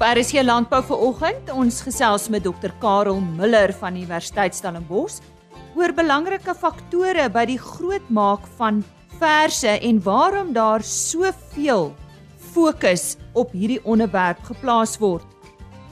[0.00, 5.18] Op RSC Landbou vanoggend, ons gesels met Dr Karel Miller van Universiteit Stellenbosch
[5.76, 8.78] oor belangrike faktore by die grootmaak van
[9.20, 11.90] verse en waarom daar soveel
[12.54, 15.28] fokus op hierdie onderwerp geplaas word.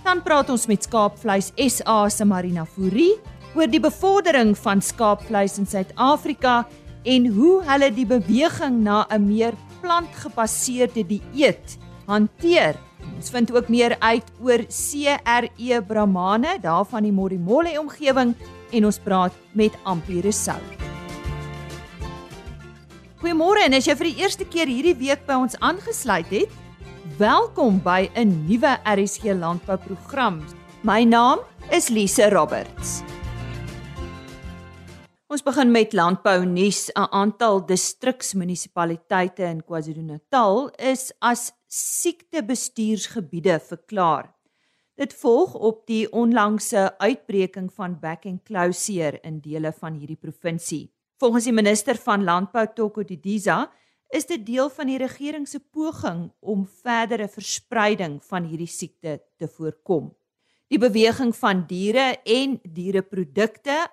[0.09, 3.19] Dan praat ons met Skaapvleis SA se Marina Fourie
[3.53, 6.63] oor die bevordering van skaapvleis in Suid-Afrika
[7.05, 9.53] en hoe hulle die beweging na 'n meer
[9.85, 11.77] plantgebaseerde dieet
[12.09, 12.88] hanteer.
[13.19, 18.37] Ons vind ook meer uit oor CRE Brahmane daar van die Modimolle omgewing
[18.71, 20.59] en ons praat met Ampie Resou.
[23.19, 26.55] Goeiemôre en as jy vir die eerste keer hierdie week by ons aangesluit het,
[27.19, 30.39] welkom by 'n nuwe RSG landbouprogram.
[30.87, 31.43] My naam
[31.75, 33.03] is Lise Roberts.
[35.29, 36.89] Ons begin met landbou nuus.
[36.95, 44.35] 'n Aantal distriksmunisipaliteite in KwaZulu-Natal is as siektebestuursgebiede verklaar.
[44.99, 50.89] Dit volg op die onlangse uitbreking van back and closure in dele van hierdie provinsie.
[51.19, 53.69] Volgens die minister van Landbou Toko Didiza
[54.09, 59.49] is dit deel van die regering se poging om verdere verspreiding van hierdie siekte te
[59.49, 60.11] voorkom.
[60.69, 63.87] Die beweging van diere en diereprodukte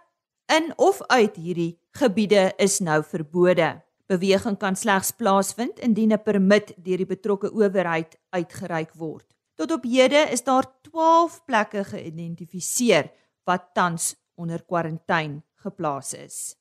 [0.51, 3.84] in of uit hierdie gebiede is nou verbode.
[4.05, 9.25] Beweging kan slegs plaasvind indien 'n permit deur die betrokke owerheid uitgereik word.
[9.55, 13.09] Tot op hede is daar 12 plekke geïdentifiseer
[13.43, 16.55] wat tans onder kwarantyne geplaas is.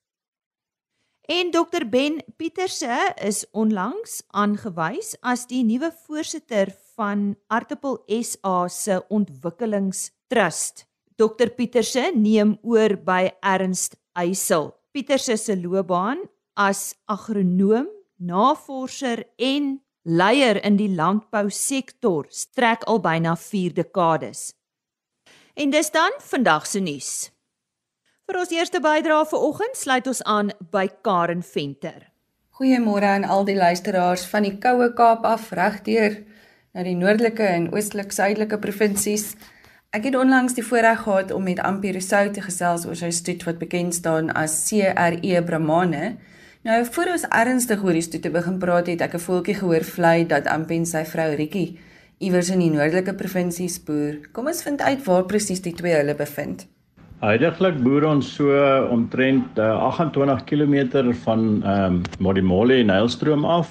[1.25, 8.99] En Dr Ben Pieterse is onlangs aangewys as die nuwe voorsitter van Artipel SA se
[9.09, 10.85] ontwikkelingstrust.
[11.17, 14.75] Dr Pieterse neem oor by Ernst Eysel.
[14.93, 16.21] Pieterse se loopbaan
[16.55, 24.53] as agronoom, navorser en leier in die landbousektor strek al byna 4 dekades.
[25.55, 27.13] En dis dan vandag se nuus.
[28.25, 32.11] Vir ons eerste bydrae vanoggend sluit ons aan by Karen Venter.
[32.55, 36.21] Goeiemôre aan al die luisteraars van die Koue Kaap af regdeur
[36.75, 39.35] na die noordelike en oostelik-suidelike provinsies.
[39.95, 43.45] Ek het onlangs die voorreg gehad om met Ampie Rousseau te gesels oor sy stoet
[43.47, 46.17] wat bekend staan as CRE Brahmane.
[46.65, 49.85] Nou voor ons ernstig oor die stoet te begin praat het ek 'n voeltjie gehoor
[49.85, 51.79] vlei dat Ampie en sy vrou Rikkie
[52.19, 54.15] iewers in die noordelike provinsie spoor.
[54.33, 56.67] Kom ons vind uit waar presies die twee hulle bevind.
[57.21, 58.49] Heidiglik boer ons so
[58.91, 63.69] omtrent uh, 28 km van ehm um, Modimolle en Nylstroom af.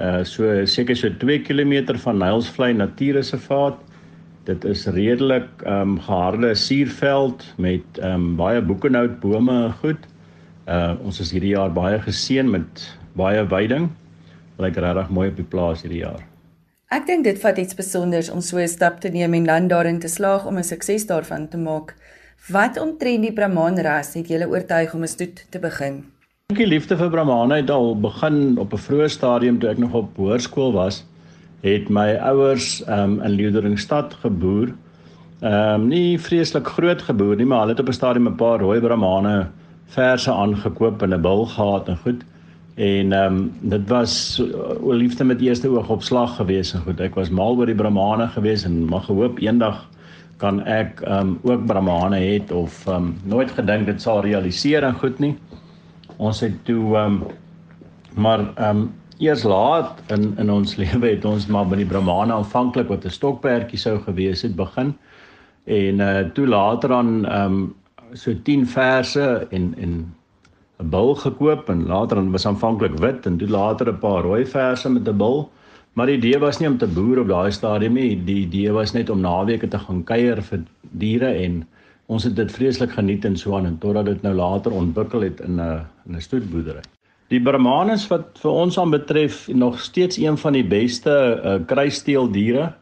[0.00, 3.76] Uh so seker so 2 km van Nylsvlei Natuurreservaat
[4.46, 9.98] Dit is redelik ehm um, geharde suurveld met ehm um, baie boekenhout bome en goed.
[10.66, 13.90] Uh ons is hierdie jaar baie geseën met baie veiding.
[14.58, 16.24] Lyk regtig mooi op die plaas hierdie jaar.
[16.90, 19.98] Ek dink dit vat iets spesiaals om so 'n stap te neem en dan daarin
[19.98, 21.94] te slaag om 'n sukses daarvan te maak.
[22.48, 26.04] Wat omtrent die Brahman ras het julle oortuig om 'n stoet te begin?
[26.54, 30.16] Die liefde vir Brahman het al begin op 'n vroeë stadium toe ek nog op
[30.16, 31.04] hoërskool was
[31.62, 34.74] het my ouers um, in Leeudoringstad geboer.
[35.40, 38.58] Ehm um, nie vreeslik groot geboer nie, maar hulle het op 'n stadium 'n paar
[38.60, 39.48] rooi bramane
[39.86, 42.24] verse aangekoop en 'n bil gehad en goed.
[42.74, 44.42] En ehm um, dit was
[44.80, 47.00] o liefde met eerste oog op slag gewees en goed.
[47.00, 49.88] Ek was mal oor die bramane gewees en mag gehoop eendag
[50.36, 54.84] kan ek ehm um, ook bramane hê of ehm um, nooit gedink dit sal realiseer
[54.84, 55.36] en goed nie.
[56.16, 57.22] Ons het toe ehm um,
[58.14, 62.32] maar ehm um, eers laat in in ons lewe het ons maar by die Brahmane
[62.32, 64.94] aanvanklik wat 'n stokperdjie sou gewees het begin
[65.64, 67.74] en uh toe later dan ehm um,
[68.16, 69.92] so 10 verse en en
[70.78, 74.46] 'n bil gekoop en later dan was aanvanklik wit en toe later 'n paar rooi
[74.46, 75.50] verse met 'n bil
[75.96, 78.16] maar die idee was nie om te boer op daai stadium nie.
[78.24, 80.66] Die idee was net om naweke te gaan kuier vir
[81.00, 81.62] diere en
[82.12, 85.40] ons het dit vreeslik geniet en so aan en totdat dit nou later ontwikkel het
[85.40, 86.84] in 'n in 'n stoetboerdery.
[87.28, 92.74] Die Brahmanes wat vir ons aan betref nog steeds een van die beste uh, kruisteeldiere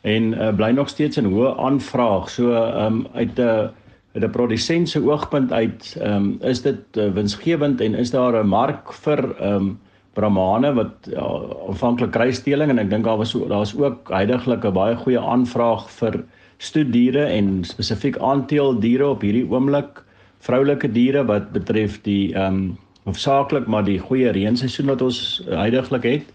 [0.00, 2.30] en uh, bly nog steeds in hoë aanvraag.
[2.30, 2.54] So
[2.86, 3.68] um uit 'n uh,
[4.14, 8.46] uit 'n produsent se oogpunt uit um is dit uh, winsgewend en is daar 'n
[8.46, 9.78] mark vir um
[10.12, 11.26] Brahmane wat ja,
[11.68, 16.24] aanvanklik kruisteeling en ek dink daar was daar's ook heidaglik 'n baie goeie aanvraag vir
[16.58, 20.02] stoetdiere en spesifiek aanteeldiere op hierdie oomblik
[20.40, 26.26] vroulike diere wat betref die um hoofsaaklik maar die goeie reenseisoen wat ons heidaglik het.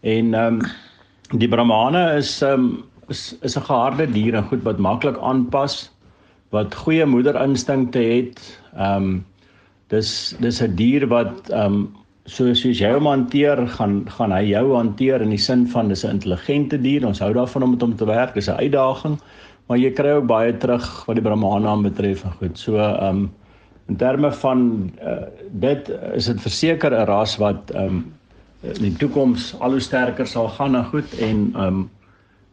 [0.00, 4.62] En ehm um, die Brahmane is ehm um, is is 'n geharde dier en goed
[4.62, 5.90] wat maklik aanpas
[6.52, 8.40] wat goeie moederinstinkte het.
[8.76, 9.24] Ehm um,
[9.92, 11.88] dis dis 'n dier wat ehm um,
[12.24, 16.04] so soos jy hom hanteer, gaan gaan hy jou hanteer in die sin van dis
[16.04, 17.06] 'n intelligente dier.
[17.06, 18.34] Ons hou daarvan om met hom te werk.
[18.34, 19.18] Dis 'n uitdaging,
[19.66, 22.58] maar jy kry ook baie terug wat die Brahmana betref en goed.
[22.58, 23.30] So ehm um,
[23.88, 28.12] in terme van uh, dit is dit verseker 'n ras wat ehm um,
[28.62, 31.90] in die toekoms al hoe sterker sal gaan en goed en ehm um,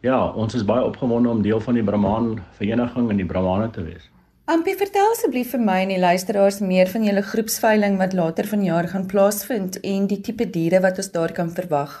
[0.06, 3.84] ja, ons is baie opgewonde om deel van die Brahman vereniging en die Brahmane te
[3.84, 4.08] wees.
[4.50, 8.88] Ampie, vertel asseblief vir my en die luisteraars meer van julle groepsveiling wat later vanjaar
[8.90, 11.92] gaan plaasvind en die tipe diere wat ons daar kan verwag.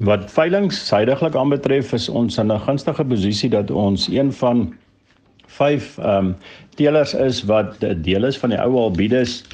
[0.00, 4.70] Wat veilings suidiglik aanbetref, is ons in 'n gunstige posisie dat ons een van
[5.46, 6.36] vyf ehm um,
[6.76, 9.44] teelers is wat deel is van die ou Albides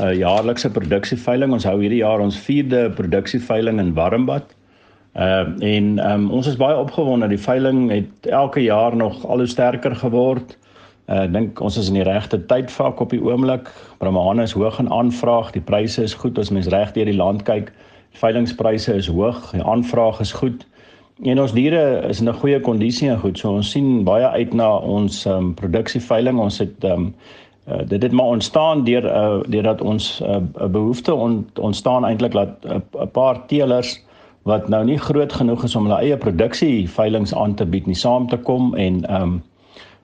[0.00, 1.52] uh, jaarlikse produksieveiling.
[1.52, 4.54] Ons hou hierdie jaar ons 4de produksieveiling in Warmbad.
[5.12, 7.28] Ehm uh, en um, ons is baie opgewonde.
[7.28, 10.56] Die veiling het elke jaar nog al hoe sterker geword.
[11.06, 13.68] Ek uh, dink ons is in die regte tydvak op die oomblik.
[13.98, 17.42] Brahmane is hoog in aanvraag, die pryse is goed as mens reg deur die land
[17.44, 17.68] kyk.
[18.12, 20.64] Die veilingspryse is hoog, die aanvraag is goed.
[21.28, 23.38] En ons diere is in 'n goeie kondisie en goed.
[23.38, 26.38] So ons sien baie uit na ons um, produksieveiling.
[26.38, 27.12] Ons het um,
[27.68, 32.32] uh, dit het maar ontstaan deur uh, deurdat ons 'n uh, behoefte on, ontstaan eintlik
[32.32, 34.00] dat 'n uh, paar teelers
[34.48, 38.28] wat nou nie groot genoeg is om hulle eie produksieveilings aan te bied nie, saam
[38.28, 39.40] te kom en ehm um,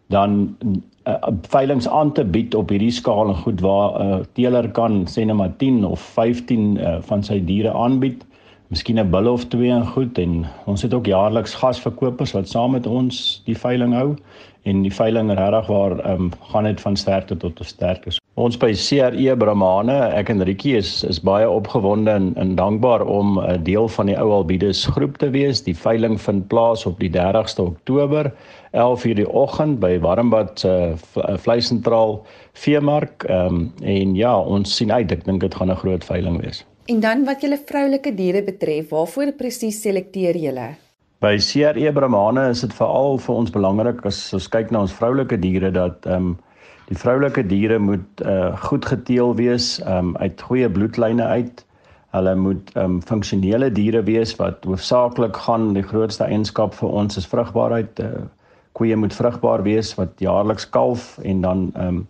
[0.08, 0.56] dan
[1.05, 1.14] uh,
[1.52, 5.25] veilings aan te bied op hierdie skaal en goed waar 'n uh, teeler kan sê
[5.25, 8.25] net maar 10 of 15 uh, van sy diere aanbied.
[8.69, 12.70] Miskien 'n bulle of twee en goed en ons het ook jaarliks gasverkopers wat saam
[12.70, 14.17] met ons die veiling hou
[14.62, 18.28] en die veiling regtig waar ehm um, gaan dit van sterkte tot sterkte.
[18.38, 23.40] Ons by CRE Brahmane, ek en Rietjie is is baie opgewonde en, en dankbaar om
[23.43, 25.64] 'n deel van die ou Albides groep te wees.
[25.67, 28.31] Die veiling vind plaas op die 30ste Oktober,
[28.79, 32.23] 11:00 die oggend by Warmbad se uh, vleisentraal
[32.55, 33.26] veemark.
[33.26, 36.64] Ehm um, en ja, ons sien uit, ek dink dit gaan 'n groot veiling wees.
[36.87, 40.76] En dan wat julle vroulike diere betref, waarvoor presies selekteer julle?
[41.20, 45.38] By CRE Brahmane is dit veral vir ons belangrik as ons kyk na ons vroulike
[45.38, 46.37] diere dat ehm um,
[46.88, 51.64] Die vroulike diere moet uh goed geteel wees, um uit goeie bloedlyne uit.
[52.17, 57.29] Hulle moet um funksionele diere wees wat hoofsaaklik gaan die grootste eienskap vir ons is
[57.29, 58.00] vrugbaarheid.
[58.00, 58.25] Uh
[58.79, 62.06] koeie moet vrugbaar wees wat jaarliks kalf en dan um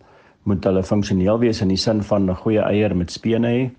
[0.47, 3.69] moet hulle funksioneel wees in die sin van 'n goeie eier met spene hê.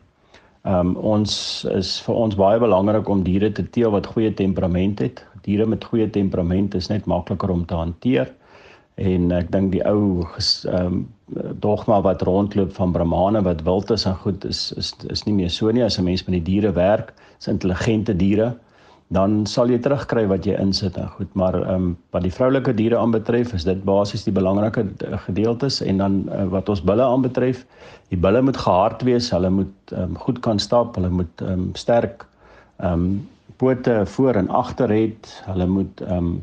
[0.68, 5.24] Um ons is vir ons baie belangrik om diere te teel wat goeie temperament het.
[5.48, 8.28] Diere met goeie temperament is net makliker om te hanteer
[9.00, 11.00] en ek dink die ou ehm um,
[11.62, 15.50] dogma wat rondloop van Brahmane wat wild is en goed is is is nie meer
[15.50, 15.84] so nie.
[15.84, 18.56] As 'n mens met die diere werk, is intelligente diere,
[19.10, 22.74] dan sal jy terugkry wat jy insit en goed, maar ehm um, wat die vroulike
[22.74, 24.84] diere aanbetref, is dit basies die belangrike
[25.26, 27.64] gedeeltes en dan uh, wat ons bulle aanbetref,
[28.10, 31.52] die bulle moet gehard wees, hulle moet ehm um, goed kan stap, hulle moet ehm
[31.52, 32.26] um, sterk
[32.78, 35.04] ehm um, pote voor en agter hê,
[35.46, 36.38] hulle moet ehm um,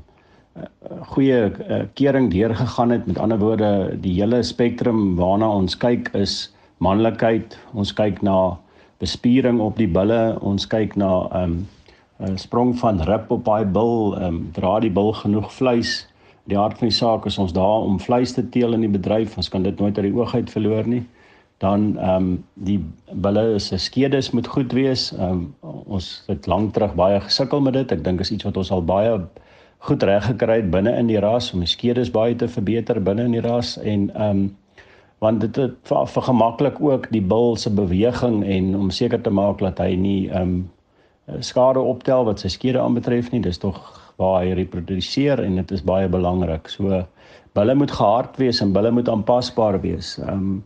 [1.14, 3.06] goeie uh, kering deurgegaan het.
[3.06, 6.48] Met ander woorde, die hele spektrum waarna ons kyk is
[6.84, 7.58] manlikheid.
[7.74, 8.58] Ons kyk na
[9.02, 14.18] bespiering op die bulle, ons kyk na 'n um, sprong van rib op daai bil,
[14.22, 16.08] um, dra die bil genoeg vleis.
[16.50, 19.38] Die hart van die saak is ons daar om vleis te teel in die bedryf.
[19.38, 21.04] Ons kan dit nooit uit die oog uit verloor nie.
[21.58, 22.80] Dan ehm um, die
[23.14, 25.12] bulle se skedes moet goed wees.
[25.14, 25.56] Ehm um,
[25.86, 27.92] ons het lank terug baie gesukkel met dit.
[27.92, 29.20] Ek dink is iets wat ons al baie
[29.88, 33.28] goed reg gekry het binne in die ras om die skedes baie te verbeter binne
[33.30, 34.48] in die ras en ehm um,
[35.20, 39.64] want dit het vir gemaklik ook die bil se beweging en om seker te maak
[39.64, 40.58] dat hy nie ehm um,
[41.44, 43.42] skade optel wat sy skede aanbetref nie.
[43.44, 43.80] Dis tog
[44.22, 46.70] waar hy reproduseer en dit is baie belangrik.
[46.72, 47.02] So
[47.58, 50.18] bulle moet gehard wees en bulle moet aanpasbaar wees.
[50.24, 50.58] Ehm um,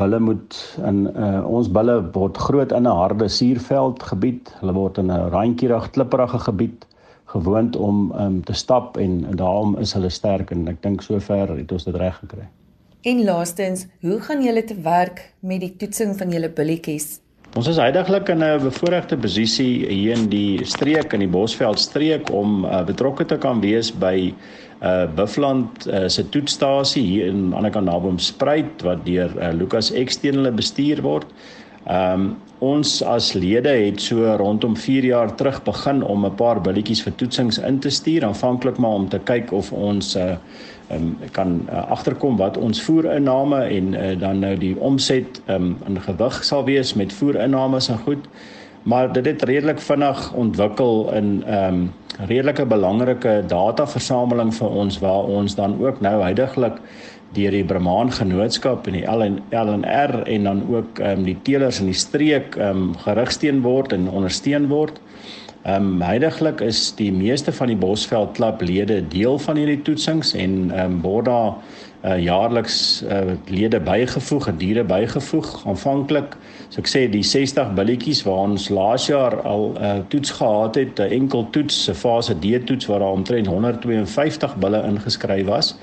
[0.00, 0.56] bulle moet
[0.88, 4.54] in uh, ons bulle word groot in 'n harde suurveld gebied.
[4.60, 6.86] Hulle word in 'n randjierig klipprige gebied
[7.32, 11.56] gewoond om um, te stap en, en daarom is hulle sterk en ek dink sover
[11.56, 12.46] het ons dit reg gekry.
[13.02, 17.16] En laastens, hoe gaan julle te werk met die toetsing van julle billetjies?
[17.58, 22.30] Ons is heidaglik in 'n bevoordeelde posisie hier in die streek in die Bosveld streek
[22.32, 24.32] om uh, betrokke te kan wees by
[24.82, 29.92] uh Buffland uh, se toetsstasie hier in Annekaan naby om Spruit wat deur uh, Lucas
[29.92, 31.26] X teen hulle bestuur word.
[31.86, 36.60] Ehm um, ons as lede het so rondom 4 jaar terug begin om 'n paar
[36.60, 40.36] billetjies vir toetsings in te stuur aanvanklik maar om te kyk of ons uh
[40.92, 46.00] um, kan uh, agterkom wat ons voerinname en uh, dan nou die omset um, in
[46.00, 48.28] gewig sal wees met voerinnames en goed.
[48.82, 51.90] Maar dit het redelik vinnig ontwikkel in ehm um,
[52.28, 56.76] redelike belangrike dataversameling vir ons waar ons dan ook nou heidaglik
[57.34, 61.90] deur die Brahman Genootskap en die LNR en dan ook ehm um, die teelers in
[61.92, 65.00] die streek ehm um, gerigsteen word en ondersteun word.
[65.62, 70.34] Ehm um, heidaglik is die meeste van die Bosveld klub lede deel van hierdie toetsings
[70.34, 71.54] en ehm um, word daar
[72.04, 75.52] uh, jaarliks uh, lede bygevoeg, diere bygevoeg.
[75.70, 76.36] Aanvanklik,
[76.68, 80.74] so ek sê die 60 billetjies waar ons laas jaar al 'n uh, toets gehad
[80.74, 85.74] het, 'n enkel toets, 'n fase D toets waar daar omtrent 152 bulle ingeskryf was.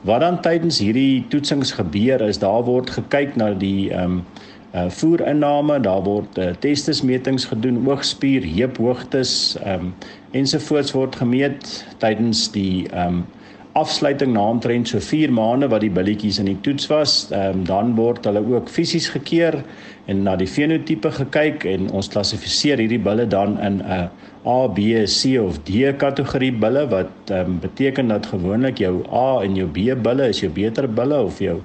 [0.00, 4.22] Wat dan tydens hierdie toetsings gebeur is daar word gekyk na die ehm um,
[4.70, 9.32] uh voerinname, daar word uh, testesmetings gedoen, oogspier, heuphoogtes,
[9.64, 9.92] ehm um,
[10.30, 13.26] ensovoorts word gemeet tydens die ehm um,
[13.72, 17.18] afsluiting na omtrent so 4 maande wat die billetjies in die toets was.
[17.30, 19.60] Ehm um, dan word hulle ook fisies gekeer
[20.06, 24.06] en na die fenotipe gekyk en ons klassifiseer hierdie bulle dan in 'n uh,
[24.46, 29.58] A, B, C of D kategorie bulle wat um, beteken dat gewoonlik jou A en
[29.58, 31.58] jou B bulle is jou beter bulle of jou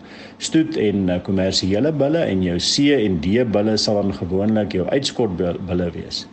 [0.44, 4.90] stoet en uh, kommersiële bulle en jou C en D bulle sal dan gewoonlik jou
[4.92, 6.26] uitskot bulle wees.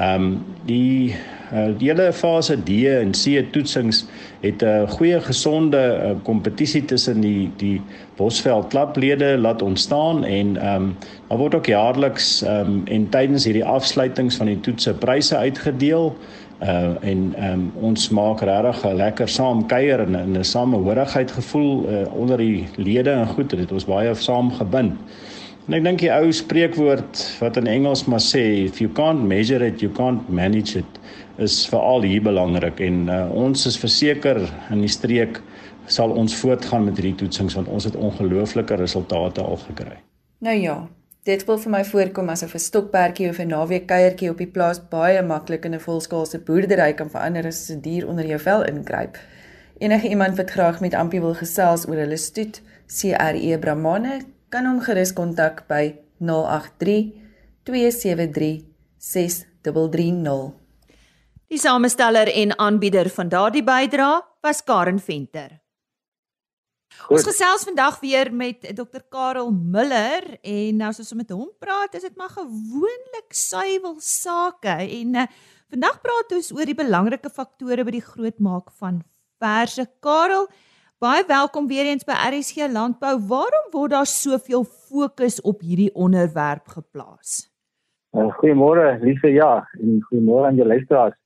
[0.00, 0.30] Ehm um,
[0.64, 1.14] die
[1.54, 4.04] uh, die hele fase D en C toetsings
[4.40, 7.80] het 'n uh, goeie gesonde uh, kompetisie tussen die die
[8.16, 10.96] Bosveld klaplede laat ontstaan en ehm um,
[11.28, 16.16] daar word ook jaarliks ehm um, en tydens hierdie afsluitings van die toetse pryse uitgedeel
[16.62, 21.88] uh en ehm um, ons maak regtig 'n lekker saam kuier en 'n samehorigheid gevoel
[21.88, 24.92] uh, onder die lede en goed dit het ons baie saam gebind.
[25.64, 29.64] En ek dink die ou spreekwoord wat in Engels maar sê if you can't measure
[29.64, 30.98] it you can't manage it
[31.40, 34.42] is veral hier belangrik en uh, ons is verseker
[34.74, 35.40] in die streek
[35.88, 39.96] sal ons voortgaan met hierdie toetsings want ons het ongelooflike resultate al gekry.
[40.44, 40.76] Nou ja,
[41.24, 44.82] dit wil vir my voorkom asof 'n stokperdjie of 'n naweek kuiertjie op die plaas
[44.92, 49.16] baie maklik in 'n volskaalse boerdery kan verander as 'n dier onder jou vel ingryp.
[49.78, 54.80] Enige iemand wat graag met Ampie wil gesels oor hulle stoet CRE Brahmane kan hom
[54.84, 57.12] gerus kontak by 083
[57.64, 58.64] 273
[58.98, 60.52] 6330.
[61.48, 65.60] Die samesteller en aanbieder van daardie bydra was Karen Venter.
[66.94, 67.18] Goed.
[67.18, 71.96] Ons gesels vandag weer met Dr Karel Miller en nou as ons met hom praat,
[71.98, 75.26] is dit maar gewoonlik suiwel sake en uh,
[75.74, 79.02] vandag praat ons oor die belangrike faktore by die grootmaak van
[79.42, 79.84] verse.
[80.04, 80.46] Karel,
[81.02, 83.16] Baie welkom weer eens by RSG Landbou.
[83.26, 87.50] Waarom word daar soveel fokus op hierdie onderwerp geplaas?
[88.14, 91.16] Uh, goeiemôre, liefe ja, en goeiemôre aan die luisteraars.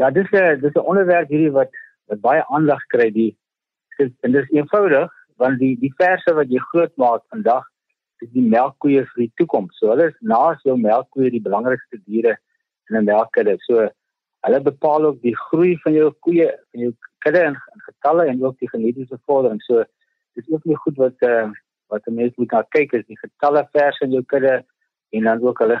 [0.00, 1.68] Ja, dis 'n dis 'n onderwerp hierdie wat
[2.08, 3.36] wat baie aandag kry die
[3.98, 7.64] en dit is eenvoudig want die die verse wat jy groot maak vandag
[8.22, 9.76] is die melkkoeie vir die toekoms.
[9.78, 12.38] So hulle is naas jou melkkoeie die belangrikste diere
[12.88, 13.58] in 'n melkkudde.
[13.60, 13.88] So
[14.46, 16.92] hulle bepaal ook die groei van jou koeie, van jou
[17.24, 17.56] kudde in
[17.86, 19.62] getalle en ook die genetiese vordering.
[19.62, 19.84] So
[20.38, 21.50] dis ook nie goed wat uh,
[21.88, 24.64] wat 'n mens moet na kyk is die getalle vers in jou kudde
[25.10, 25.80] en dan ook hulle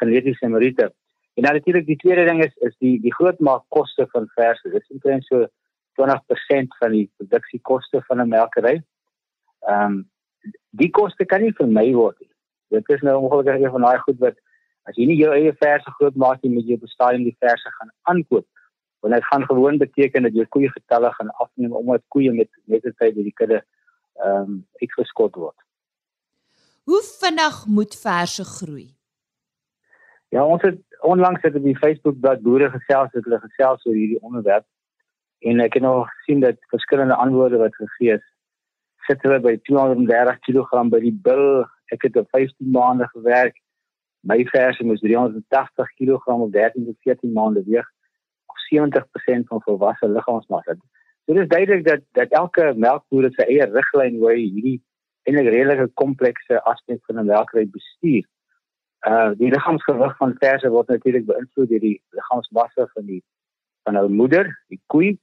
[0.00, 0.92] genetiese meriete.
[1.34, 4.62] En natuurlik die tweede ding is is die die groot maakkoste van vers.
[4.62, 5.46] Dit is omtrent so
[6.00, 8.82] 20% van die produksiekoste van 'n melkery.
[9.60, 10.10] Ehm um,
[10.70, 12.30] die koste kan nie vermy word nie.
[12.68, 14.36] Dit is nou ongelukkig een van daai goed wat
[14.82, 17.36] as jy nie jou eie verse groot maak nie, moet jy op 'n stadium die
[17.38, 18.46] verse gaan aankoop
[19.04, 22.94] want dit gaan gewoon beteken dat jou koeie getalle gaan afneem omdat koeie met die
[22.96, 23.60] tyd die kudde
[24.24, 25.56] ehm um, uitgeskot word.
[26.88, 28.86] Hoe vinnig moet verse groei?
[30.28, 33.98] Ja, ons het onlangs het op die Facebook bladsy boere gesels het hulle gesels oor
[33.98, 34.66] hierdie onderwerp
[35.50, 38.24] en ek het nog sien dat verskillende antwoorde wat gegee is
[39.06, 41.64] sit hulle by 230 kg by die bil.
[41.92, 43.58] Ek het op 15 maande gewerk.
[44.24, 47.90] My verse moes 380 kg op 13 tot 14 maande weeg.
[48.70, 50.76] 70% van volwasse liggaamsmassa.
[51.24, 54.80] So dit is duidelik dat dat elke melkboer sy eie riglyn hoe hierdie
[55.24, 58.24] eintlik redelike komplekse aspek van 'n melkry bestuur.
[59.08, 63.22] Uh die liggaamsgewig van verse word natuurlik beïnvloed deur die liggaamsmassa van die
[63.84, 65.18] van hul moeder, die koei.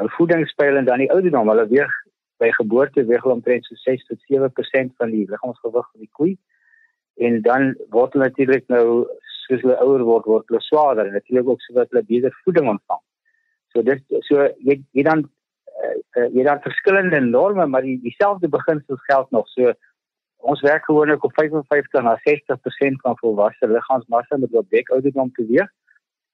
[0.00, 1.48] Hul voeding speel en dan die ouderdom.
[1.48, 1.92] Hulle weeg
[2.42, 6.32] by geboorte weeg hulle omtrent so 6 tot 7% van die liggaamsgewig van die koei.
[7.16, 8.86] En dan word hulle natuurlik nou
[9.46, 13.02] soos hulle ouer word word hulle swaarder en natuurlik ook sodat hulle beter voeding ontvang.
[13.72, 19.04] So dit so jy jy dan uh, jy dan verskillende norme maar die dieselfde beginsels
[19.08, 19.48] geld nog.
[19.54, 19.72] So
[20.52, 25.46] ons werk gewoonlik op 55 na 60% van volwasse liggaamsmassa met wat dek ouderdom te
[25.46, 25.70] weeg.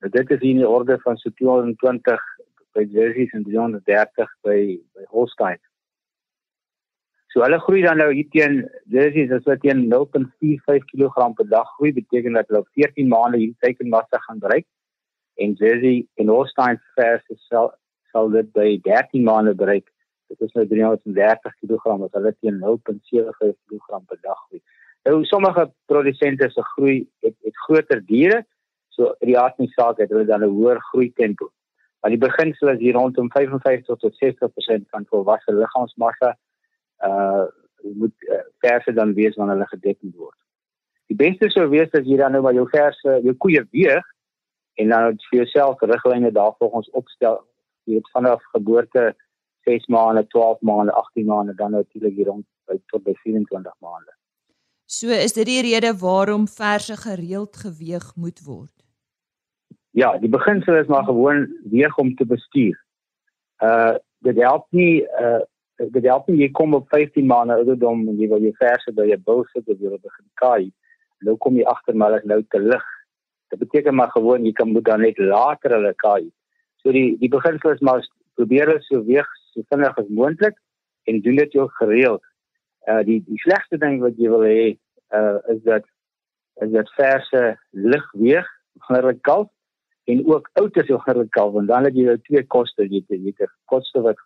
[0.00, 2.28] Nou dit is in die orde van so 220
[2.76, 4.60] by jerseys en 330 by
[4.94, 5.58] by Holstein.
[7.38, 8.56] So hulle groei dan nou hier teen
[8.90, 13.12] dis is as wat teen 0.45 kg per dag groei beteken dat hulle op 14
[13.12, 14.66] maande hierdie teikenmassa gaan bereik
[15.44, 17.70] en Jersey en Holstein vers sal
[18.10, 19.86] sal dit by 13 maande bereik
[20.32, 24.60] dit is nou 330 kg wat hulle teen 0.75 kg per dag groei.
[25.06, 28.42] Nou sommige produsente se groei het, het groter diere,
[28.90, 31.52] so die aard van die saak het hulle dan 'n hoër groei tempo.
[32.02, 36.34] Maar die beginsel is hier rondom 55 tot 60% van volwasse liggaamsmassa
[37.06, 37.46] uh
[37.82, 40.36] moet uh, verse dan wees wanneer hulle gedek word.
[41.06, 44.04] Die beste sou wees as jy dan nou maar jou verse, jou koeie weeg
[44.82, 47.38] en dan vir jouself riglyne daarvolgens opstel.
[47.88, 49.14] Jy het vanaf geboorte
[49.64, 54.12] 6 maande, 12 maande, 18 maande dan natuurlik hier rond by tot by 24 maande.
[54.88, 58.72] So is dit die rede waarom verse gereeld geweeg moet word.
[59.90, 62.76] Ja, die beginsel is maar gewoon weeg om te bestuur.
[63.62, 65.40] Uh dit help nie uh
[65.78, 69.06] dit help nie jy kom op 15 maande ouderdom en jy wil jou verse by
[69.10, 70.70] jou bul sit of jy wil begin kaai.
[71.26, 72.86] Nou kom jy agter maar is nou te lig.
[73.52, 76.30] Dit beteken maar gewoon jy kan moet dan net later hulle kaai.
[76.82, 78.02] So die die beginsel is maar
[78.38, 80.58] probeer hulle so weeg so vinnig as moontlik
[81.10, 82.24] en doen dit ook gereeld.
[82.90, 84.74] Uh die die slegste ding wat jy wil hê
[85.14, 85.86] uh is dat
[86.66, 88.46] is dat verse lig weeg
[88.86, 89.48] wanneer hulle kalf
[90.10, 92.86] en ook oud as jy wanneer hulle kalf want dan het jy nou twee koste
[92.88, 94.18] jy jy het koste wat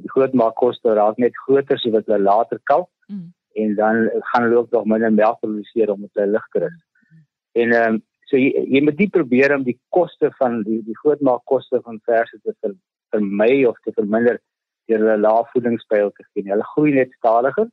[0.00, 3.28] die groot maak koste raak net groter as wat hulle later kalf mm.
[3.62, 6.80] en dan gaan hulle ook nog minder melk produseer om hulle lig te rus.
[6.80, 7.22] Mm.
[7.62, 10.98] En ehm um, so jy, jy moet die probeer om die koste van die die
[11.02, 12.74] groot maak koste van verse te ver,
[13.14, 14.40] vermy of te verminder
[14.88, 16.48] deur hulle lae voedingspyl te gee.
[16.48, 17.68] Hulle groei net stadiger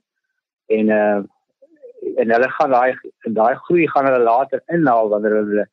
[0.79, 1.21] en uh
[2.17, 2.97] en hulle gaan daai
[3.37, 5.65] daai groei gaan hulle later inhaal wanneer hulle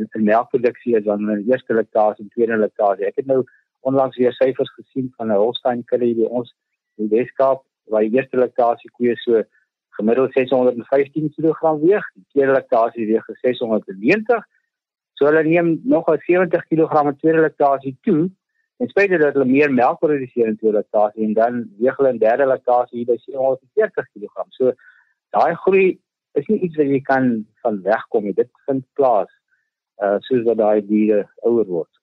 [0.00, 3.06] in melkproduksie is wanneer hulle eerste laktasie en tweede laktasie.
[3.06, 3.42] Ek het nou
[3.80, 6.54] onlangs weer syfers gesien van 'n Holstein kudde by ons
[6.96, 9.42] in Weskaap waar die eerste laktasie koeie so
[9.98, 14.44] gemiddeld 615 kg weeg, die tweede laktasie weeg 690.
[15.18, 18.30] So hulle neem nog 'n 70 kg tweede laktasie toe
[18.80, 22.18] en spesiaal dat hulle meer melk produseer in tweede laktasie en dan weeg hulle in
[22.18, 24.46] derde laktasie by 740 kg.
[24.48, 24.72] So
[25.36, 26.00] daai groei
[26.32, 28.34] is nie iets wat jy kan van wegkom nie.
[28.34, 29.30] Dit vind plaas
[30.02, 31.99] uh soos wat daai diere ouer word.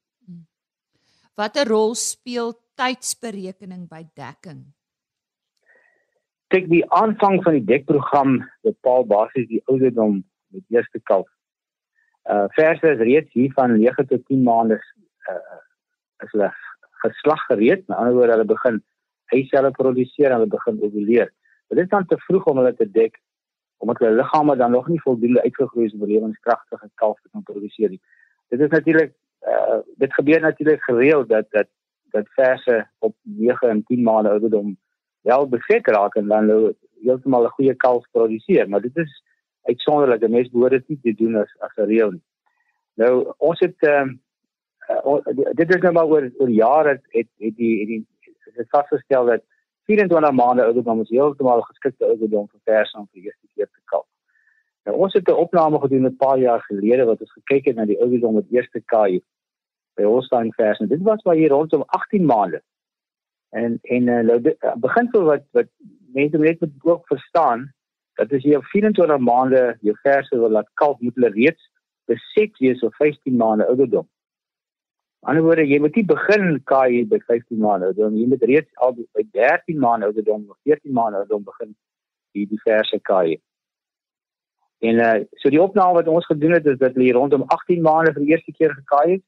[1.38, 4.64] Watter rol speel tydsberekening by dekking?
[6.50, 10.24] Kyk, die aanvang van die dekprogram bepaal basies die ouderdom
[10.56, 11.28] met eerste kalf.
[12.26, 14.80] Uh verse is reeds hier van 9 tot 10 maande
[15.30, 15.60] uh
[16.26, 16.50] is hulle
[17.04, 17.86] geslag gereed.
[17.86, 18.82] Met ander woorde, hulle begin
[19.36, 21.30] eiselle produseer en hulle begin ovuleer.
[21.70, 23.22] Dit is dan te vroeg om hulle te dek
[23.78, 27.94] omdat hulle liggame dan nog nie voldoende uitgegroei is om lewenskragtige kalf te kan produseer
[27.94, 28.02] nie.
[28.50, 31.68] Dit is natuurlik uh dit gebeur natuurlik gereeld dat dat
[32.10, 34.78] dat verse op 9 en 10 maande ouderdom
[35.22, 39.24] wel beset raak en dan nou heeltemal 'n goeie kalf produseer, maar dit is
[39.62, 40.20] uitsonderlik.
[40.20, 42.24] Die mens behoort dit nie te doen as as 'n reël nie.
[42.94, 44.10] Nou ons het ehm
[44.90, 48.06] uh, uh, dit is nou maar oor oor jare het het, het die het die
[48.54, 49.42] het vasgestel dat
[49.84, 54.08] 24 maande ouderdom is heeltemal geskikte ouderdom vir vers om vir eerste keer te kalf.
[54.88, 57.86] Nou ons het 'n opname gedoen 'n paar jaar gelede wat ons gekyk het na
[57.86, 59.22] die ouderdom wat eerste kaai
[59.96, 62.62] by Holstein vers en dit was waar hier rondom 18 maande.
[63.50, 65.70] En en uh, nou begin vir wat wat
[66.14, 67.74] mense net moet ook verstaan
[68.16, 71.72] dat as jy op 24 maande jou verse wil laat kalf moet hulle reeds
[72.06, 74.08] beset wees op 15 maande ouderdom.
[75.20, 78.72] Aan die ander jy moet nie begin kaai by 15 maande, dan jy moet reeds
[78.76, 81.76] al by 13 maande ouderdom of 14 maande ouderdom begin
[82.32, 83.42] die diverse kaai.
[84.80, 88.14] En uh so die opname wat ons gedoen het is dat hulle rondom 18 maande
[88.14, 89.24] vir die eerste keer gekaai het.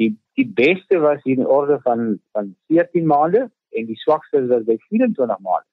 [0.00, 4.64] Die die beste was hier in orde van van 14 maande en die swakste was
[4.64, 5.68] by 24 maande.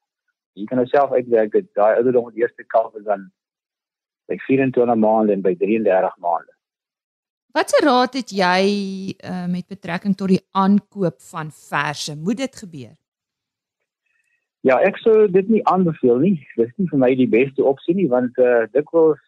[0.53, 3.29] Jy kan jouself uitwerk dat daai ouderdom die eerste kalf is dan
[4.27, 6.51] by 24 maande en by 33 maande.
[7.55, 8.63] Watse raad het jy
[9.25, 12.13] uh, met betrekking tot die aankoop van verse?
[12.15, 12.95] Moet dit gebeur?
[14.67, 16.35] Ja, ek sou dit nie aanbeveel nie.
[16.57, 19.21] Dit is nie vir my die beste opsie nie want uh, dikwels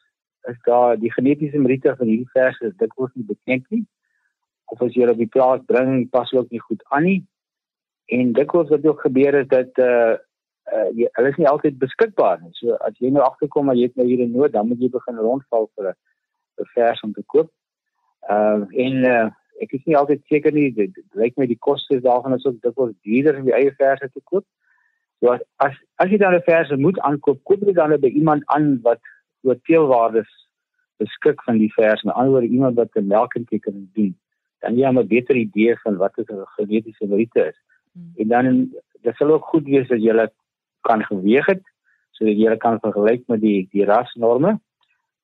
[0.49, 3.85] is daar die genetiese meriete van hierdie verse dikwels nie bekend nie.
[4.73, 7.21] Of as jy op die plaas bring, pas ook nie goed aan nie.
[8.11, 10.19] En dikwels wat ook gebeur is dat uh
[10.71, 12.51] uh jy, hulle is nie altyd beskikbaar nie.
[12.59, 14.89] So as jy nou agterkom maar jy het nou hier 'n nood, dan moet jy
[14.91, 17.51] begin rondval vir 'n vers om te koop.
[18.27, 19.29] Ehm uh, en uh,
[19.63, 22.95] ek is nie altyd seker nie dit lyk my die kostes daarvan is ook dikwels
[23.01, 24.45] duurder om die eie verse te koop.
[25.21, 28.43] So as as, as jy dan 'n verse moet aankoop, koop jy dan by iemand
[28.45, 29.01] aan wat
[29.45, 30.31] oor teelwaardes
[30.97, 34.15] beskik van die verse, met ander woorde iemand wat 'n melkentjie kan doen.
[34.61, 37.57] Dan jy 'n beter idee van wat 'n genetiese meriete is.
[37.93, 38.13] Hmm.
[38.15, 38.45] En dan
[39.01, 40.27] dit sal ook goed wees as jy
[40.81, 41.63] kan geweeg het
[42.11, 44.59] sodat jy kan vergelyk met die die rasnorme.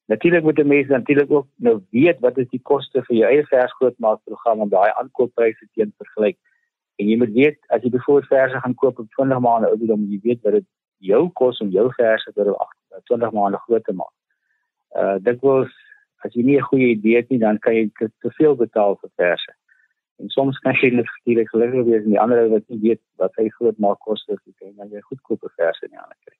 [0.08, 3.46] Natuurlik moet 'n mens natuurlik ook nou weet wat is die koste vir jou eie
[3.46, 6.38] versgrootmaakprogram om daai aankooppryse teen vergelyk.
[6.98, 10.20] En jy moet weet as jy byvoorbeeld verse gaan koop op 20 maande ouderdom, jy
[10.24, 10.68] weet dat dit
[11.10, 12.54] jou kos om jou verse vir
[13.12, 14.16] 20 maande groot te maak.
[14.98, 15.70] Uh dit was
[16.26, 19.10] as jy nie 'n goeie idee het nie, dan kan jy te veel betaal vir
[19.16, 19.54] verse.
[20.18, 23.36] En soms kan jy net skielik gelukkig wees en die ander wat nie weet wat
[23.38, 26.38] hy groot maak kos is, jy kan jy goedkope verse in die hande kry.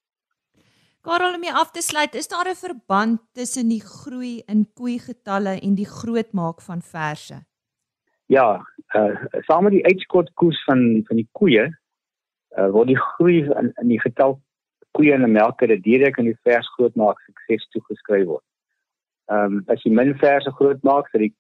[1.06, 4.98] Karel om mee af te sluit, is daar 'n verband tussen die groei in koei
[5.00, 7.46] getalle en die grootmaak van verse?
[8.28, 8.48] Ja,
[8.96, 9.16] uh
[9.48, 11.70] saam met die uitskot koes van van die koeie,
[12.58, 14.40] uh word die groei in in die getal
[14.98, 18.44] koeie en melkere direk in die vers grootmaak sukses toegeskryf word.
[19.32, 21.34] Ehm um, as jy min verse groot maak, sal die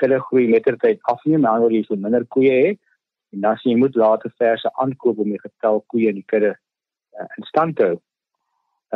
[0.00, 2.80] kudde groei mettertyd afneem, maar wanneer jy so minder koeie het,
[3.34, 6.54] en dan sien jy moet later verse aankoop om die getal koeie in die kudde
[6.54, 8.00] uh, in stand te hou.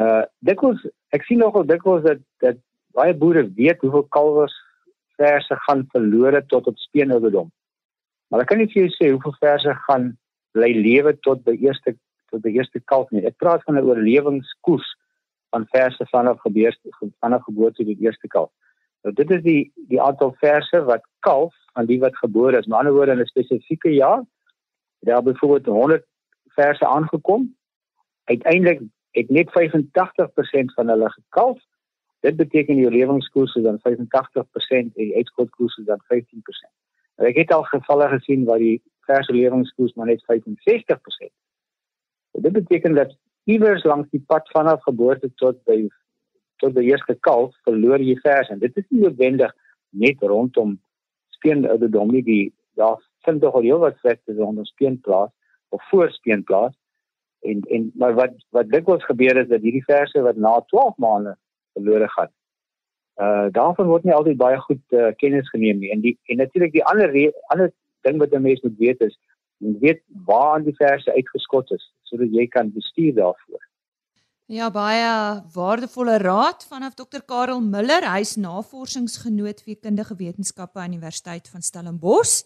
[0.03, 0.83] Uh dikwels
[1.15, 2.59] ek sien nogal dikwels dat dat
[2.99, 4.55] baie boere weet hoeveel kalwers
[5.21, 7.51] verse gaan verlore tot op speenouderdom.
[8.31, 10.13] Maar ek kan nie vir jou sê hoeveel verse gaan
[10.57, 11.97] bly lewe tot by eerste
[12.31, 13.25] tot by eerste kalf nie.
[13.27, 14.89] Ek praat van 'n oorlewingskoers
[15.51, 18.51] van verse vanaf geboorte vanaf geboorte tot eerste kalf.
[19.03, 22.67] Nou dit is die die aantal verse wat kalf aan die wat gebore is.
[22.67, 24.23] Met ander woorde in 'n spesifieke jaar
[25.01, 26.05] daar byvoorbeeld 100
[26.55, 27.57] verse aangekom.
[28.25, 28.81] Uiteindelik
[29.11, 31.59] het net 85% van hulle gekalf.
[32.21, 33.83] Dit beteken die oorlewingskoers is dan 85%
[34.71, 36.73] en die uitskotkoers is dan 15%.
[37.17, 41.33] Nou ek het al gevalle gesien waar die verse oorlewingskoers maar net 65%.
[42.41, 45.89] Dit beteken dat iewers langs die pad vanaf geboorte tot by
[46.61, 49.53] tot die eerste kalf verloor jy vers en dit is nie noodwendig
[50.05, 50.77] net rondom
[51.37, 52.43] speenouderdom nie die
[52.81, 55.33] daar vind tog al heel wat sekte rondom speenplaas
[55.75, 56.77] of voor speenplaas
[57.49, 61.37] en en maar wat wat dikwels gebeur is dat hierdie verse wat na 12 maande
[61.79, 62.33] verlore gaan.
[63.21, 65.91] Uh daarvan word nie altyd baie goed uh, kennis geneem nie.
[65.95, 67.11] En die en natuurlik die ander
[67.53, 67.73] ander
[68.07, 69.17] ding wat 'n mens moet weet is
[69.61, 73.63] jy weet waar aan die verse uitgeskot is sodat jy kan bestuur daarvoor.
[74.51, 81.49] Ja baie waardevolle raad vanaf Dr Karel Miller, hy's navorsingsgenoot vir kundige wetenskappe aan Universiteit
[81.49, 82.43] van Stellenbosch.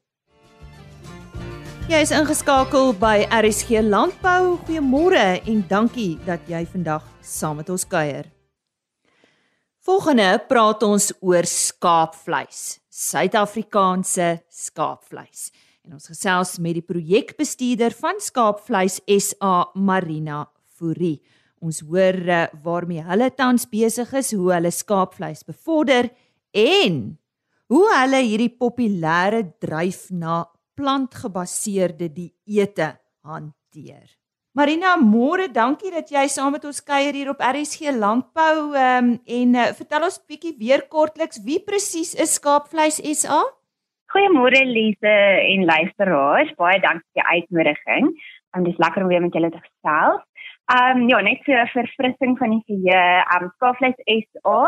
[1.93, 4.57] Jy is ingeskakel by RSG Landbou.
[4.65, 8.33] Goeiemôre en dankie dat jy vandag saam met ons kuier.
[9.85, 15.53] Volgende praat ons oor skaapvleis, Suid-Afrikaanse skaapvleis
[15.85, 20.47] en ons gesels met die projekbestuurder van Skaapvleis SA Marina
[20.79, 21.19] Fourie.
[21.65, 26.11] Ons hoor uh, waarmee hulle tans besig is, hoe hulle skaapvleis bevorder
[26.57, 26.99] en
[27.73, 30.43] hoe hulle hierdie populêre dryf na
[30.77, 32.91] plantgebaseerde dieete
[33.25, 34.09] hanteer.
[34.55, 39.57] Marina, môre, dankie dat jy saam met ons kuier hier op RSG Landbou um, en
[39.59, 43.43] uh, vertel ons bietjie weer kortliks wie presies is Skaapvleis SA?
[44.15, 45.13] Goeiemôre Lise
[45.53, 46.53] en luisteraars.
[46.55, 48.11] Baie dankie vir die uitnodiging.
[48.55, 50.21] Um, dit is lekker om weer met julle te gesels.
[50.71, 53.25] Um ja, net so 'n verfrissing van die geheue.
[53.35, 54.61] Um Skaafvleis SA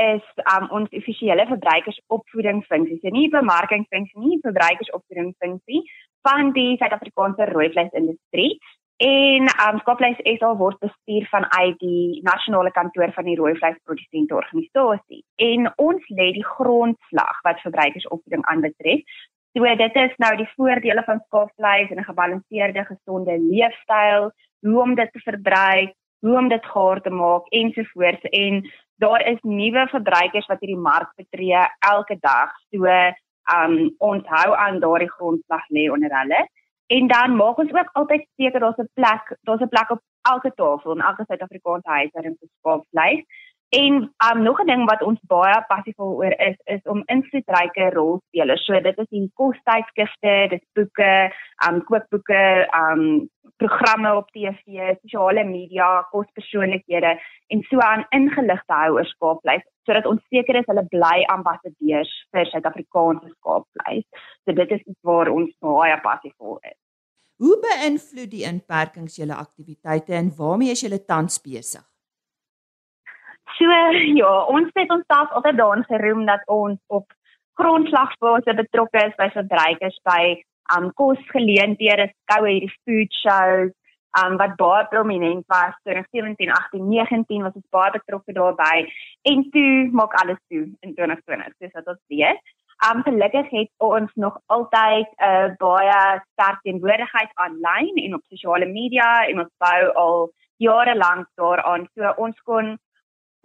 [0.00, 2.96] is um ons offisiële verbruikersopvoedingsfunksie.
[2.96, 5.82] Dit is nie bemarkingsfunksie nie, verbruikersopvoedingsfunksie
[6.28, 8.58] van die Suid-Afrikaanse rooivleisindustrie.
[8.96, 15.20] En um Skopleis SA word bestuur vanuit die nasionale kantoor van die rooi vleisprodusente organisasie.
[15.36, 19.04] En ons lê die grondslag wat verbruikersopvoeding aanbetref.
[19.52, 24.30] So dit is nou die voordele van skaapvleis en 'n gebalanseerde gesonde leefstyl,
[24.64, 28.64] hoe om dit te verbruik, hoe om dit gaar te maak ensovoorts en
[28.96, 32.50] daar is nuwe verbruikers wat hierdie mark betree elke dag.
[32.72, 32.86] So
[33.56, 36.46] um ons hou aan daardie grondslag lê onder hulle.
[36.86, 40.52] En dan maak ons ook altyd seker daar's 'n plek, daar's 'n plek op elke
[40.54, 43.24] tafel in elke Suid-Afrikaanse huishouding vir skaapvleis.
[43.76, 43.94] En
[44.30, 48.64] um nog 'n ding wat ons baie passievol oor is, is om invloedryke rolspelers.
[48.64, 51.32] So dit is die kostydskrifte, dit boeke,
[51.68, 52.44] um kookboeke,
[52.82, 59.64] um programme op TV, sosiale media, kospersoonlikhede en so aan ingelig te hou oor skaapvleis
[59.86, 64.06] sodat ons seker is hulle bly ambassadeurs vir Suid-Afrikaanse skaapvleis.
[64.44, 66.78] So dit is iets waar ons baie passievol is.
[67.36, 71.84] Hoe beïnvloed die inperkings julle aktiwiteite en waarmee is julle tans besig?
[73.54, 73.70] So
[74.20, 77.06] ja, ons het ons self altyd daarin geroem dat ons op
[77.60, 80.22] grondslagsfase betrokke is by verbruikers by
[80.76, 83.72] um kosgeleenthede, skoue hierdie food shows,
[84.18, 88.86] um wat baie prominent was in 2017, 18, 19 was ons baie betrokke daarbey
[89.30, 92.54] en toe maak alles toe in 2020, soos wat ons weet.
[92.86, 96.00] Um gelukkig het ons nog altyd 'n uh, baie
[96.32, 100.18] sterk teenwoordigheid aanlyn en op sosiale media en ons bou al
[100.56, 101.88] jare lank daaraan.
[101.94, 102.76] So ons kon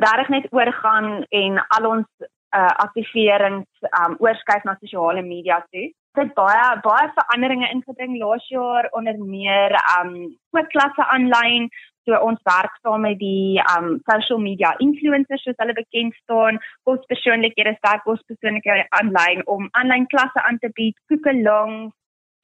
[0.03, 2.09] regtig net oorgaan en al ons
[2.55, 5.89] uh, aktiverings um oorskuif na sosiale media toe.
[6.19, 10.15] Dit baie baie veranderinge ingebring laas jaar onder meer um
[10.57, 11.69] ook klasse aanlyn
[12.09, 17.01] So ons werk saam met die um social media influencers soos hulle bekend staan, kos
[17.11, 21.91] persoonlikhede, sterk kos persoonlikhede aanlyn om aanlyn klasse aan te bied, koekelong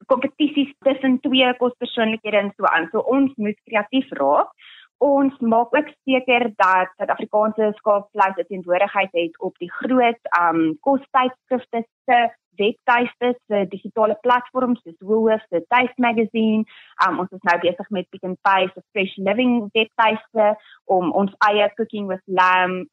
[0.06, 2.86] kompetisies tussen twee kos persoonlikhede en so aan.
[2.92, 4.54] So ons moet kreatief raak.
[4.98, 11.86] Ons maak ook seker dat Suid-Afrikaanse skaapvleis 'n teenwoordigheid het op die groot um kostydskrifte
[12.04, 12.18] se
[12.58, 16.64] webtuiste se digitale platforms soos Woolworths, the Taste Magazine.
[17.06, 20.50] Um, ons is nou besig met Pick n Pay se Fresh Living webtuiste
[20.98, 22.88] om ons eie Cooking with Lamb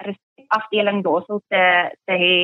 [0.48, 1.64] afdeling daarsel te
[2.06, 2.38] te hê.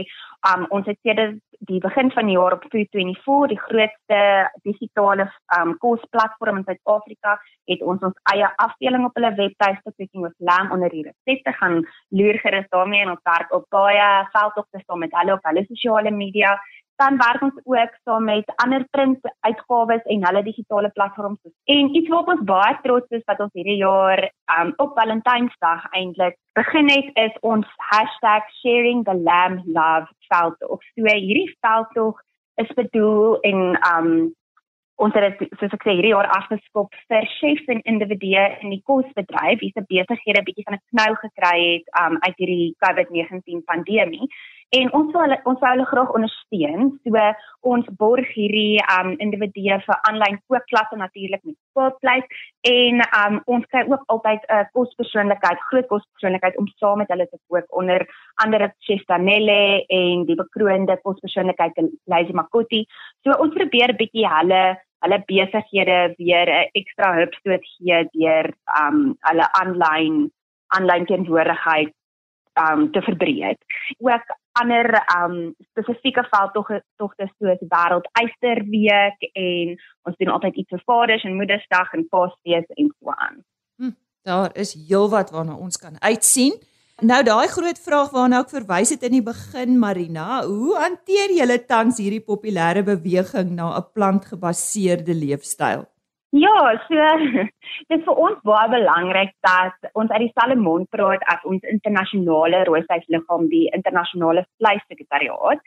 [0.49, 1.37] Um, ons het sedert
[1.69, 4.21] die begin van die jaar op Food24, die grootste
[4.65, 7.35] digitale um, kosplatform in Suid-Afrika,
[7.69, 11.81] het ons ons eie afdeling op hulle webtuiste Cooking with Lamb onder die resepte gaan
[12.09, 16.11] loer gerus daarmee en ons werk op baie veldtogte saam met hulle op hulle sosiale
[16.15, 16.55] media
[17.01, 21.39] dan werk ons ook saam met ander print uitgawes en hulle digitale platforms.
[21.75, 24.21] En iets waarop ons baie trots is wat ons hierdie jaar
[24.57, 27.67] um, op Valentynsdag eintlik begin het is ons
[28.59, 30.79] #sharingthelamblove veldtog.
[30.95, 32.21] So hierdie veldtog
[32.55, 33.59] is bedoel en
[33.95, 34.11] um
[35.01, 39.61] ons het soos ek sê hierdie jaar afgeskop vir chefs en individue in die kosbedryf
[39.63, 44.27] wie se besighede bietjie van 'n knou gekry het um uit hierdie COVID-19 pandemie
[44.77, 46.91] en ons wil ons wil hulle graag ondersteun.
[47.03, 47.23] So
[47.73, 52.31] ons borg hierdie um individue vir aanlyn kookklasse natuurlik met skoolplek
[52.71, 57.27] en um ons kry ook altyd 'n uh, kospersoonlikheid, groot kospersoonlikheid om saam met hulle
[57.27, 58.07] te kook onder
[58.43, 62.85] andere Chef Danelle en die bekroonde kospersoonlikheid Lazy Makoti.
[63.23, 64.63] So ons probeer bietjie hulle
[65.03, 68.53] hulle besighede weer 'n ekstra hupstoot gee deur
[68.83, 70.31] um hulle aanlyn
[70.75, 71.91] aanlyn teenwoordigheid
[72.61, 73.59] um te verbreek.
[73.99, 74.27] Ook
[74.59, 81.23] ander um spesifieke veldtogte togte soos wêreld eysterweek en ons doen altyd iets vir Vaders
[81.27, 83.39] en Moedersdag en Paasfees en so aan.
[83.77, 83.95] Hm,
[84.27, 86.59] daar is heelwat waarna ons kan uitsien.
[87.01, 91.57] Nou daai groot vraag waarna ek verwys het in die begin Marina, hoe hanteer julle
[91.65, 95.87] tans hierdie populêre beweging na 'n plantgebaseerde leefstyl?
[96.31, 96.95] Ja, so
[97.89, 102.61] dit is vir ons baie belangrik dat ons uit dieselfde mond praat as ons internasionale
[102.69, 105.59] rooivleisliggaam, die internasionale vleissekretariaat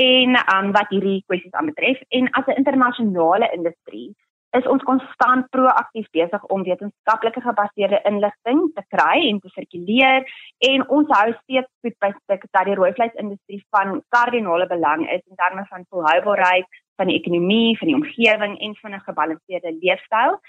[0.00, 2.00] en um, wat hierdie kwessies aanbetref.
[2.16, 4.08] En as 'n internasionale industrie
[4.56, 10.24] is ons konstant proaktief besig om wetenskaplike gebaseerde inligting te kry en te sirkuleer.
[10.70, 15.36] En ons hou steeds goed by stuk dat die rooivleisindustrie van kardinale belang is in
[15.36, 20.40] terme van volhoubaarheid van die ekonomie, van die omgewing en van 'n gebalanseerde leefstyl.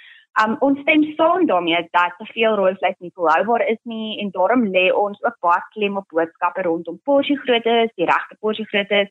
[0.43, 4.67] Um ons stem saam daarmee dat te veel rooivleis nie volhoubaar is nie en daarom
[4.75, 9.09] lê ons ook baie klem op boodskappe rondom porsiegrootte, die regte porsiegrootte.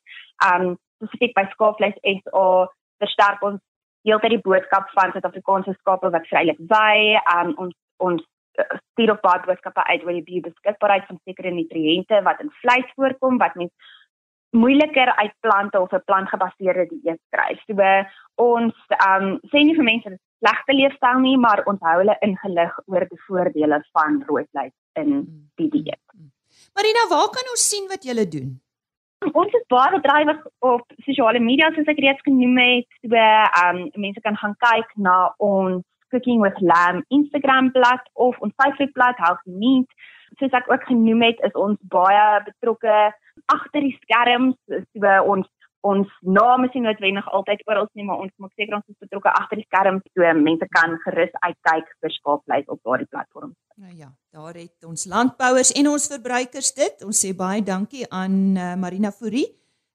[0.51, 2.69] Um spesifiek by skaapvleis SA
[2.99, 3.61] versterk ons
[4.03, 7.19] heeltyd die boodskap van Suid-Afrikaanse skape wat vrylik wy.
[7.37, 8.23] Um ons ons
[8.93, 13.39] stuur op baie boodskappe uit oor die biobeskikbaarheid van sekere nutriënte wat in vleis voorkom
[13.43, 13.73] wat mens
[14.51, 17.59] moeiliker uit plante of 'n plantgebaseerde dieet kry.
[17.67, 17.75] So
[18.35, 22.17] ons ehm um, sê nie vir mense dit slegte leefstyl nie, maar ons hou hulle
[22.21, 25.11] ingelig oor die voordele van rooi vleis in
[25.57, 26.05] die dieet.
[26.75, 28.61] Marina, waar kan ons sien wat julle doen?
[29.33, 32.89] Ons is baie bedrywig op sosiale media soos ek reeds genoem het.
[33.03, 38.37] So ehm um, mense kan gaan kyk na ons Cooking with Lamb Instagram bladsy of
[38.41, 39.89] ons Facebook bladsy Healthy Meat.
[40.39, 42.97] Soos ek ook genoem het, is ons baie betrokke
[43.53, 45.51] agter die skerms so ons
[45.87, 49.61] ons name nie noodwendig altyd oral nie maar ons maak seker ons is betrokke agter
[49.61, 53.53] die skerms so mense kan gerus uitkyk vir skaapvleis op daardie platform.
[53.77, 57.07] Nou ja, daar het ons landbouers en ons verbruikers dit.
[57.07, 59.47] Ons sê baie dankie aan uh, Marina Fourie.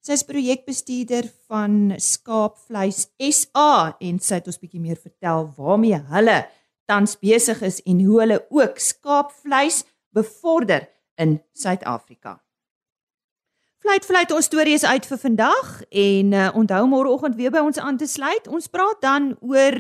[0.01, 6.39] Sy is projekbestuurder van Skaapvleis SA en sy het ons bietjie meer vertel waarmee hulle
[6.89, 9.84] tans besig is en hoe hulle ook skaapvleis
[10.15, 10.88] bevorder
[11.21, 12.39] in Suid-Afrika.
[13.82, 17.96] Fluit fluit ons stories uit vir vandag en uh, onthou môreoggend weer by ons aan
[17.98, 18.46] te sluit.
[18.46, 19.80] Ons praat dan oor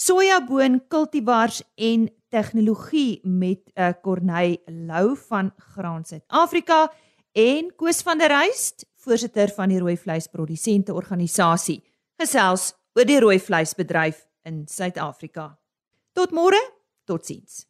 [0.00, 4.56] sojaboon kultivars en tegnologie met 'n uh, Corneil
[4.88, 6.88] Lou van Graan Suid-Afrika
[7.32, 11.84] en Koos van der Ruyst, voorsitter van die rooi vleisprodusente organisasie,
[12.16, 15.58] gesels oor die rooi vleisbedryf in Suid-Afrika.
[16.12, 16.60] Tot môre,
[17.04, 17.66] totsiens.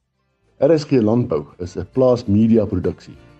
[0.60, 3.31] RSG Landbou is 'n plaas media produksie